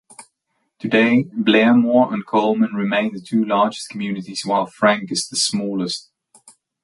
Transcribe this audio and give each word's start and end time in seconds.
Today, 0.79 1.25
Blairmore 1.25 2.11
and 2.11 2.25
Coleman 2.25 2.73
remain 2.73 3.13
the 3.13 3.21
two 3.21 3.45
largest 3.45 3.89
communities 3.89 4.41
while 4.43 4.65
Frank 4.65 5.11
is 5.11 5.27
the 5.27 5.35
smallest. 5.35 6.09